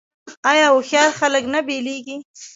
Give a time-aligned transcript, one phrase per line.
[0.49, 2.17] آیا هوښیار خلک نه بیلیږي؟